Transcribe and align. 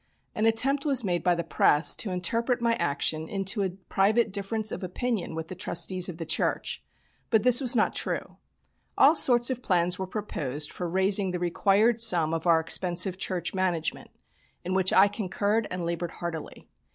An 0.33 0.47
attempt 0.47 0.83
was 0.83 1.03
made 1.03 1.21
by 1.23 1.35
the 1.35 1.43
Press 1.43 1.95
to 1.97 2.09
interpret 2.09 2.59
my 2.59 2.73
action 2.77 3.29
into 3.29 3.61
a 3.61 3.69
private 3.69 4.31
difference 4.33 4.71
of 4.71 4.81
opinion 4.83 5.35
with 5.35 5.47
the 5.47 5.53
trustees 5.53 6.09
of 6.09 6.17
the 6.17 6.25
church 6.25 6.83
but 7.29 7.43
this 7.43 7.61
was 7.61 7.75
not 7.75 7.93
true. 7.93 8.37
All 8.97 9.13
sorts 9.13 9.51
of 9.51 9.61
plans 9.61 9.99
were 9.99 10.07
proposed 10.07 10.71
for 10.71 10.89
raising 10.89 11.29
the 11.29 11.37
required 11.37 11.99
sum 11.99 12.33
of 12.33 12.47
our 12.47 12.59
expensive 12.59 13.19
church 13.19 13.53
management, 13.53 14.09
in 14.63 14.73
which 14.73 14.91
I 14.91 15.07
concurred 15.07 15.67
and 15.69 15.85
laboured 15.85 16.13
heartily. 16.13 16.67